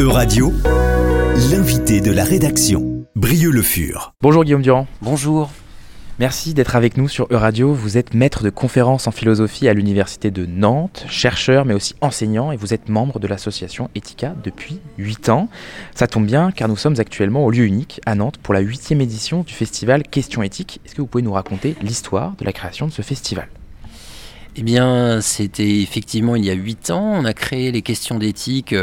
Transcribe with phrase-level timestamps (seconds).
[0.00, 0.52] E-Radio,
[1.50, 4.14] l'invité de la rédaction, Brieux Le Fur.
[4.22, 4.86] Bonjour Guillaume Durand.
[5.02, 5.50] Bonjour.
[6.20, 7.72] Merci d'être avec nous sur Euradio.
[7.72, 12.52] Vous êtes maître de conférences en philosophie à l'université de Nantes, chercheur mais aussi enseignant
[12.52, 15.48] et vous êtes membre de l'association Ethica depuis 8 ans.
[15.96, 19.00] Ça tombe bien car nous sommes actuellement au lieu unique à Nantes pour la huitième
[19.00, 20.80] édition du festival Questions éthiques.
[20.86, 23.48] Est-ce que vous pouvez nous raconter l'histoire de la création de ce festival?
[24.60, 27.12] Eh bien, c'était effectivement il y a huit ans.
[27.14, 28.74] On a créé les questions d'éthique.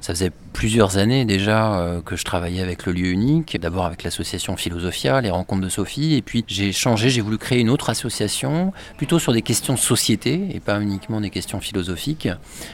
[0.00, 3.58] Ça faisait plusieurs années déjà euh, que je travaillais avec le lieu unique.
[3.60, 6.14] D'abord avec l'association Philosophia, les rencontres de Sophie.
[6.14, 9.78] Et puis j'ai changé, j'ai voulu créer une autre association, plutôt sur des questions de
[9.80, 12.28] société et pas uniquement des questions philosophiques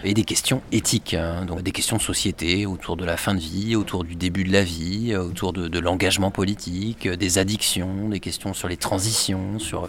[0.04, 1.14] et des questions éthiques.
[1.14, 1.46] Hein.
[1.46, 4.52] donc des questions de société autour de la fin de vie, autour du début de
[4.52, 9.88] la vie, autour de, de l'engagement politique, des addictions, des questions sur les transitions, sur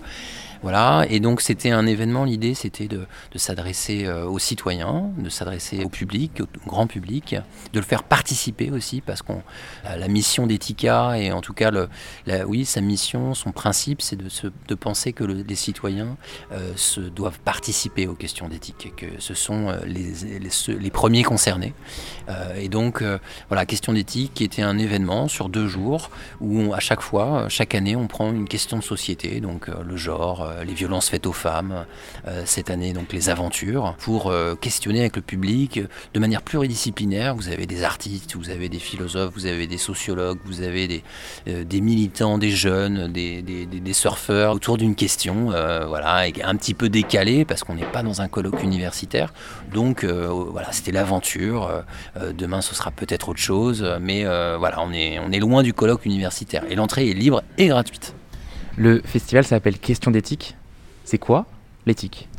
[0.62, 5.84] voilà, et donc c'était un événement, l'idée c'était de, s'adresser euh, aux citoyens, de s'adresser
[5.84, 7.36] au public, au grand public,
[7.74, 9.34] de le faire participer aussi, parce que
[9.84, 11.72] la, mission d'Etika, et en tout cas,
[12.46, 16.16] oui, sa mission, son principe, c'est de, penser que les citoyens
[16.52, 16.74] euh,
[17.16, 21.74] doivent participer aux questions d'éthique, que ce sont euh, les, premiers concernés.
[22.58, 23.04] et donc,
[23.48, 27.74] voilà, question d'éthique qui était un événement sur deux jours, où à chaque fois, chaque
[27.74, 31.34] année, on prend une question de société, donc le genre, euh, les violences faites aux
[31.34, 31.86] femmes,
[32.28, 35.82] euh, cette année donc les aventures, pour euh, questionner avec le public
[36.14, 37.36] de manière pluridisciplinaire.
[37.36, 41.04] Vous avez des artistes, vous avez des philosophes, vous avez des sociologues, vous avez des,
[41.46, 47.46] des militants, des jeunes, des, des, surfeurs autour d'une question, voilà, un petit peu décalée
[47.46, 49.34] parce qu'on n'est pas dans un colloque universitaire.
[49.74, 51.84] Donc voilà, c'était l'aventure.
[52.38, 56.06] demain, ce sera peut-être autre chose, mais voilà, on est, on est loin du colloque
[56.06, 56.64] universitaire.
[56.70, 58.16] Et l'entrée est libre et gratuite.
[58.78, 60.56] Le festival s'appelle Question d'éthique.
[61.04, 61.46] C'est quoi
[61.86, 62.30] l'éthique?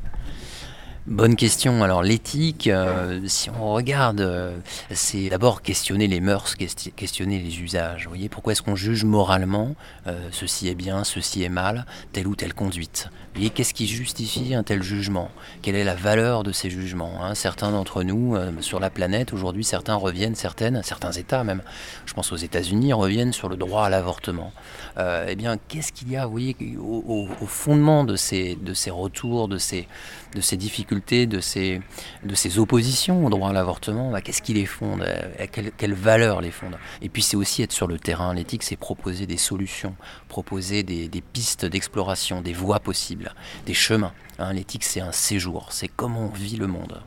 [1.09, 1.83] Bonne question.
[1.83, 4.57] Alors l'éthique, euh, si on regarde, euh,
[4.93, 8.05] c'est d'abord questionner les mœurs, questionner les usages.
[8.05, 9.75] Vous voyez, pourquoi est-ce qu'on juge moralement
[10.07, 13.09] euh, ceci est bien, ceci est mal, telle ou telle conduite?
[13.11, 15.31] Vous voyez, qu'est-ce qui justifie un tel jugement?
[15.61, 17.35] Quelle est la valeur de ces jugements hein?
[17.35, 21.63] Certains d'entre nous, sur la planète, aujourd'hui, certains reviennent, certaines, certains États même,
[22.05, 24.53] je pense aux États-Unis, reviennent sur le droit à l'avortement.
[24.99, 29.49] eh bien, qu'est-ce qu'il y a, vous voyez, au, fondement de ces, de ces retours,
[29.49, 29.89] de ces,
[30.35, 30.92] de ces difficultés?
[30.93, 31.81] De ces,
[32.25, 35.07] de ces oppositions au droit à l'avortement, bah, qu'est-ce qui les fonde
[35.53, 36.77] quelle, quelle, valeur les fonde?
[37.01, 38.35] Et puis c'est aussi être sur le terrain.
[38.35, 39.95] L'éthique, c'est proposer des solutions,
[40.29, 43.35] proposer des, pistes d'exploration, des voies possibles,
[43.67, 44.13] des chemins.
[44.39, 44.53] Hein.
[44.53, 47.01] l'éthique, c'est un séjour, c'est comment on vit le monde.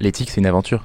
[0.00, 0.84] l'éthique, c'est une aventure?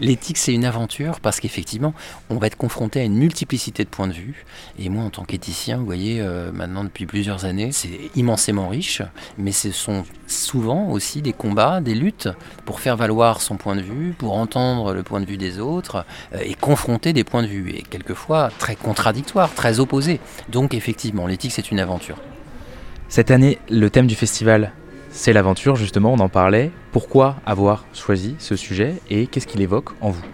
[0.00, 1.94] L'éthique, c'est une aventure parce qu'effectivement,
[2.30, 4.44] on va être confronté à une multiplicité de points de vue.
[4.78, 9.02] Et moi, en tant qu'éthicien, vous voyez, euh, maintenant depuis plusieurs années, c'est immensément riche,
[9.38, 12.28] mais ce sont souvent aussi des combats, des luttes
[12.64, 16.04] pour faire valoir son point de vue, pour entendre le point de vue des autres
[16.34, 20.20] euh, et confronter des points de vue, et quelquefois très contradictoires, très opposés.
[20.48, 22.18] Donc, effectivement, l'éthique, c'est une aventure.
[23.08, 24.72] Cette année, le thème du festival,
[25.12, 26.70] c'est l'aventure, justement, on en parlait.
[26.90, 30.24] Pourquoi avoir choisi ce sujet et qu'est-ce qu'il évoque en vous?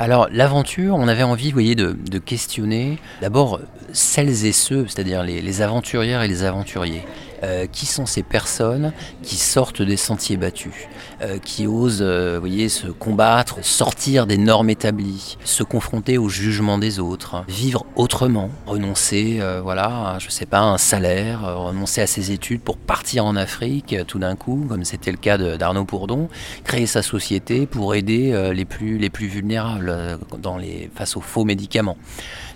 [0.00, 3.60] Alors l'aventure, on avait envie, vous voyez, de, questionner d'abord
[3.92, 7.04] celles et ceux, c'est-à-dire les, aventurières et les aventuriers.
[7.42, 8.92] Euh, qui sont ces personnes
[9.22, 10.74] qui sortent des sentiers battus,
[11.22, 16.28] euh, qui osent, euh, vous voyez, se combattre, sortir des normes établies, se confronter au
[16.28, 22.30] jugement des autres, vivre autrement, renoncer, voilà, je sais pas, un salaire, renoncer à ses
[22.30, 26.28] études pour partir en Afrique tout d'un coup, comme c'était le cas d'Arnaud Bourdon,
[26.64, 31.44] créer sa société pour aider les plus les plus vulnérables dans les face aux faux
[31.44, 31.96] médicaments.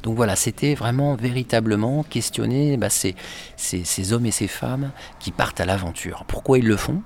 [0.05, 3.15] Donc voilà, c'était vraiment véritablement questionner bah, ces,
[3.56, 4.74] ces, hommes et ces femmes
[5.19, 6.25] qui partent à l'aventure.
[6.27, 7.03] Pourquoi ils le font?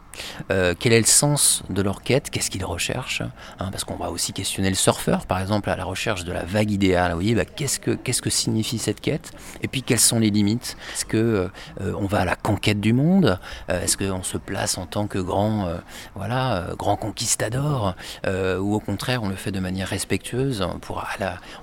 [0.51, 3.23] Euh, Quel est le sens de leur quête Qu'est-ce qu'ils recherchent
[3.59, 6.45] hein, Parce qu'on va aussi questionner le surfeur, par exemple, à la recherche de la
[6.45, 7.11] vague idéale.
[7.13, 9.33] Vous voyez, bah, qu'est-ce, que, signifie cette quête?
[9.63, 10.77] Et puis, quelles sont les limites?
[10.95, 13.39] Est-ce qu'on euh, on va à la conquête du monde?
[13.71, 15.69] Euh, Est-ce qu'on se place en tant que grand,
[16.15, 17.95] voilà, grand conquistador?
[18.27, 21.05] Ou au contraire, on le fait de manière respectueuse pour,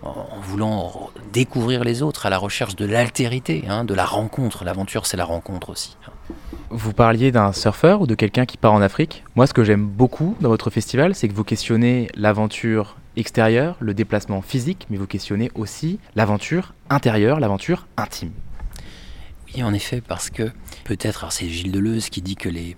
[0.04, 4.64] en voulant découvrir les autres, à la recherche de l'altérité, hein, de la rencontre.
[4.64, 5.98] L'aventure, c'est la rencontre aussi.
[6.78, 9.24] Vous parliez d'un surfeur ou de quelqu'un qui part en Afrique.
[9.38, 13.94] Moi, ce que j'aime beaucoup dans votre festival, c'est que vous questionnez l'aventure extérieure, le
[13.94, 18.34] déplacement physique, mais vous questionnez aussi l'aventure intérieure, l'aventure intime.
[19.48, 20.52] Oui, en effet, parce que
[20.84, 22.76] peut-être, c'est Gilles Deleuze qui dit que les,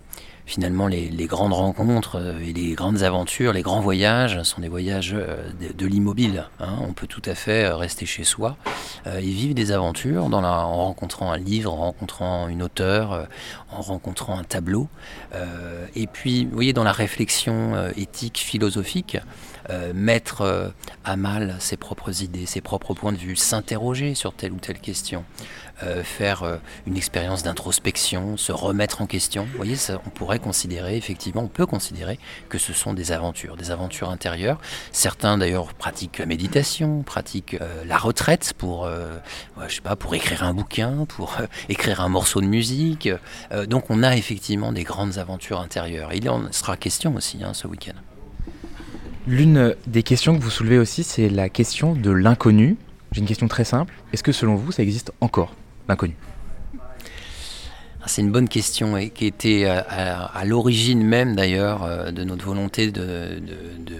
[0.47, 5.85] finalement les, grandes rencontres et les grandes aventures, les grands voyages sont des voyages de,
[5.85, 6.45] l'immobile.
[6.59, 6.77] Hein.
[6.81, 8.57] On peut tout à fait rester chez soi
[9.05, 13.27] et vivre des aventures en rencontrant un livre, en rencontrant une auteure,
[13.71, 14.87] en rencontrant un tableau.
[15.95, 19.17] et puis, vous voyez, dans la réflexion éthique, philosophique,
[19.69, 20.69] euh, mettre euh,
[21.03, 24.79] à mal ses propres idées, ses propres points de vue, s'interroger sur telle ou telle
[24.79, 25.25] question,
[25.83, 29.43] euh, faire une expérience d'introspection, se remettre en question.
[29.43, 29.75] Vous voyez,
[30.05, 32.17] on pourrait considérer, effectivement, on peut considérer
[32.47, 34.59] que ce sont des aventures, des aventures intérieures.
[34.93, 38.89] Certains d'ailleurs pratiquent la méditation, pratiquent la retraite pour,
[39.67, 41.35] je sais pas, pour écrire un bouquin, pour
[41.69, 43.09] écrire un morceau de musique.
[43.67, 46.13] donc on a effectivement des grandes aventures intérieures.
[46.13, 48.16] Il en sera question aussi hein, ce week-end.
[49.27, 52.77] L'une des questions que vous soulevez aussi, c'est la question de l'inconnu.
[53.11, 53.93] J'ai une question très simple.
[54.13, 55.53] Est-ce que selon vous, ça existe encore,
[55.89, 56.15] l'inconnu?
[56.79, 62.45] Ah, c'est une bonne question et qui était à, l'origine même d'ailleurs euh, de notre
[62.45, 63.95] volonté de de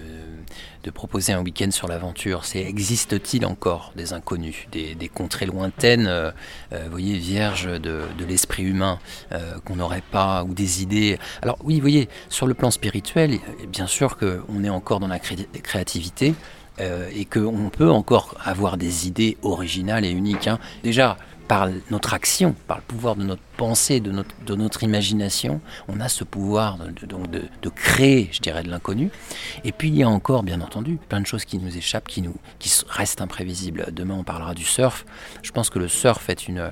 [0.90, 2.44] proposer un week-end sur l'aventure.
[2.44, 6.30] C'est existe-t-il encore des inconnus, des, contrées lointaines, euh,
[6.72, 8.98] euh, voyez, vierges de, l'esprit humain
[9.32, 11.18] euh, qu'on n'aurait pas, ou des idées?
[11.42, 13.38] Alors oui, voyez, sur le plan spirituel,
[13.68, 16.34] bien sûr qu'on est encore dans la créativité.
[16.80, 20.46] et qu'on peut encore avoir des idées originales et uniques.
[20.46, 20.60] Hein.
[20.84, 21.16] Déjà,
[21.48, 24.12] par notre action, par le pouvoir de notre pensée, de
[24.54, 29.10] notre, imagination, on a ce pouvoir de, donc de, créer, je dirais, de l'inconnu.
[29.64, 32.22] Et puis il y a encore, bien entendu, plein de choses qui nous échappent, qui,
[32.22, 33.86] nous, qui restent imprévisibles.
[33.92, 35.06] Demain, on parlera du surf.
[35.42, 36.70] Je pense que le surf est une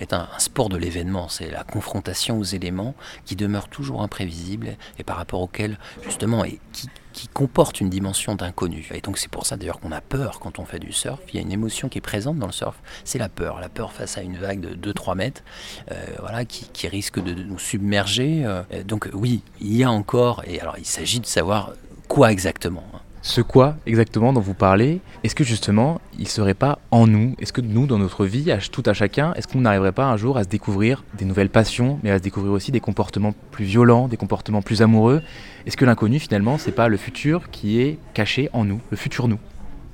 [0.00, 2.94] est un, sport de l'événement, c'est la confrontation aux éléments
[3.24, 8.34] qui demeurent toujours imprévisibles et par rapport auxquels, justement, et qui, qui comporte une dimension
[8.34, 8.88] d'inconnu.
[8.94, 11.20] Et donc c'est pour ça d'ailleurs qu'on a peur quand on fait du surf.
[11.28, 13.60] Il y a une émotion qui est présente dans le surf, c'est la peur.
[13.60, 15.42] La peur face à une vague de 2-3 mètres,
[15.90, 18.42] euh, voilà, qui, qui, risque de, nous submerger.
[18.44, 21.72] Euh, donc oui, il y a encore, et alors il s'agit de savoir
[22.08, 22.84] quoi exactement.
[22.94, 27.36] Hein ce quoi exactement dont vous parlez, est-ce que justement il serait pas en nous?
[27.38, 30.16] Est-ce que nous, dans notre vie, à tout à chacun, est-ce qu'on n'arriverait pas un
[30.16, 33.64] jour à se découvrir des nouvelles passions, mais à se découvrir aussi des comportements plus
[33.64, 35.22] violents, des comportements plus amoureux?
[35.66, 39.28] Est-ce que l'inconnu finalement, c'est pas le futur qui est caché en nous, le futur
[39.28, 39.38] nous?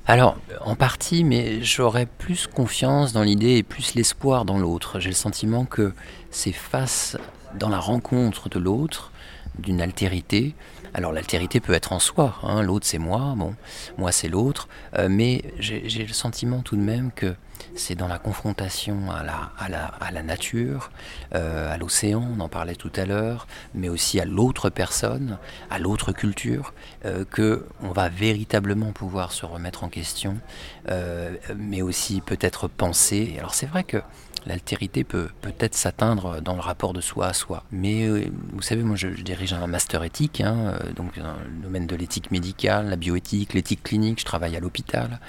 [0.07, 4.99] Alors, en partie, mais j'aurais plus confiance dans l'idée et plus l'espoir dans l'autre.
[4.99, 5.93] J'ai le sentiment que
[6.31, 7.15] c'est face
[7.59, 9.11] dans la rencontre de l'autre,
[9.59, 10.55] d'une altérité,
[10.93, 12.61] alors l'altérité peut être en soi, hein.
[12.61, 13.55] l'autre c'est moi, bon,
[13.97, 17.35] moi c'est l'autre, euh, mais j'ai le sentiment tout de même que
[17.75, 20.91] c'est dans la confrontation à la, nature,
[21.35, 25.37] euh, à l'océan, on en parlait tout à l'heure, mais aussi à l'autre personne,
[25.69, 26.73] à l'autre culture,
[27.05, 30.37] euh, que on va véritablement pouvoir se remettre en question,
[31.55, 33.35] mais aussi peut-être penser.
[33.37, 33.97] Alors c'est vrai que
[34.45, 37.63] l'altérité peut peut-être s'atteindre dans le rapport de soi à soi.
[37.71, 41.63] Mais euh, vous savez, moi je, dirige un master éthique, hein, euh, donc dans le
[41.63, 45.19] domaine de l'éthique médicale, la bioéthique, l'éthique clinique, je travaille à l'hôpital,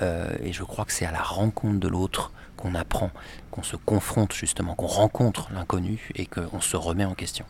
[0.00, 3.10] euh, et je crois que c'est à la rencontre de l'autre qu'on apprend,
[3.50, 7.44] qu'on se confronte justement, qu'on rencontre l'inconnu et qu'on se remet en question.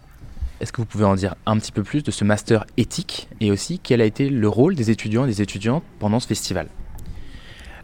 [0.61, 3.29] Est-ce que vous pouvez en dire un petit peu plus de ce master éthique?
[3.41, 6.69] Et aussi quel a été le rôle des étudiants et des étudiantes pendant ce festival?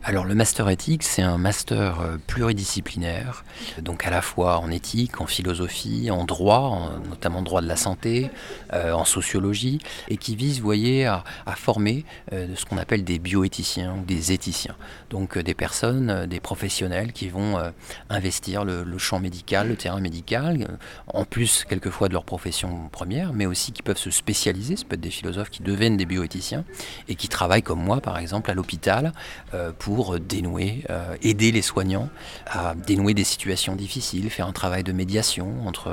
[0.07, 3.43] Alors le master éthique, c'est un master euh, pluridisciplinaire,
[3.81, 8.31] donc à la fois en éthique, en philosophie, en droit, notamment droit de la santé,
[8.75, 9.79] euh, en sociologie,
[10.09, 11.25] et qui vise, vous voyez, à,
[11.57, 12.05] former
[12.35, 14.77] euh, ce qu'on appelle des bioéthiciens ou des éthiciens.
[15.09, 17.59] Donc des personnes, des professionnels qui vont
[18.11, 23.33] investir le, le, champ médical, le terrain médical, en plus quelquefois de leur profession première,
[23.33, 26.65] mais aussi qui peuvent se spécialiser, ce peut être des philosophes qui deviennent des bioéthiciens,
[27.09, 29.13] et qui travaillent comme moi par exemple à l'hôpital
[29.79, 32.09] pour pour dénouer, euh, aider les soignants
[32.47, 35.93] à dénouer des situations difficiles, faire un travail de médiation entre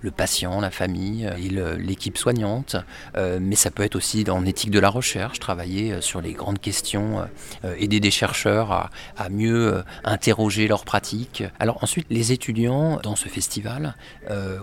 [0.00, 2.76] le patient, la famille et l'équipe soignante.
[3.16, 6.32] Euh, mais ça peut être aussi en éthique de la recherche, travailler euh, sur les
[6.32, 7.26] grandes questions,
[7.78, 11.44] aider des chercheurs à, mieux interroger leurs pratiques.
[11.58, 13.94] Alors ensuite, les étudiants dans ce festival,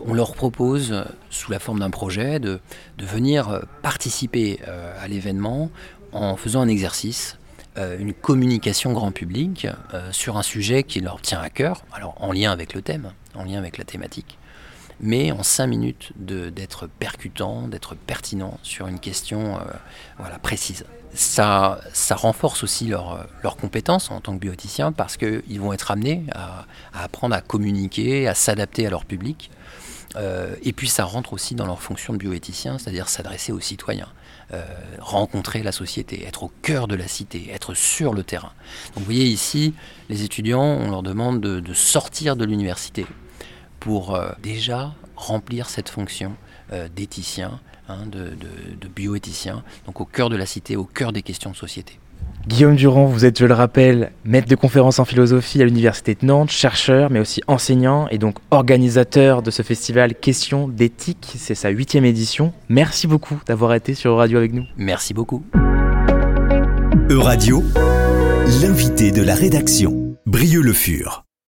[0.05, 2.59] on leur propose, sous la forme d'un projet, de,
[3.00, 4.59] venir participer
[5.01, 5.69] à l'événement
[6.11, 7.40] en faisant un exercice euh,
[7.78, 12.32] une communication grand public euh, sur un sujet qui leur tient à cœur, alors en
[12.32, 14.38] lien avec le thème, en lien avec la thématique,
[15.00, 19.63] mais en cinq minutes d'être percutant, d'être pertinent sur une question euh,
[20.18, 20.86] voilà, précise.
[21.13, 25.92] Ça, ça renforce aussi leurs leur compétences en tant que bioéthiciens parce qu'ils vont être
[25.92, 29.51] amenés à, apprendre à communiquer, à s'adapter à leur public.
[30.15, 34.10] Et puis ça rentre aussi dans leur fonction de bioéthicien, c'est-à-dire s'adresser aux citoyens.
[34.53, 34.65] Euh,
[35.00, 38.51] rencontrer la société, être au cœur de la cité, être sur le terrain.
[38.88, 39.74] Donc vous voyez ici,
[40.10, 43.06] les étudiants, on leur demande de, sortir de l'université
[43.80, 46.36] pour euh, déjà remplir cette fonction
[46.96, 48.34] d'éthiciens, hein, de,
[48.80, 52.00] de bioéthiciens, donc au cœur de la cité, au cœur des questions de société.
[52.48, 56.25] Guillaume Durand, vous êtes, je le rappelle, maître de conférences en philosophie à l'Université de
[56.25, 61.33] Nantes, chercheur, mais aussi enseignant et donc organisateur de ce festival Questions d'éthique.
[61.38, 62.53] C'est sa huitième édition.
[62.69, 64.65] Merci beaucoup d'avoir été sur Radio avec nous.
[64.77, 65.43] Merci beaucoup.
[67.10, 67.63] Euradio,
[68.62, 71.25] l'invité de la rédaction, Brieux Le Fur.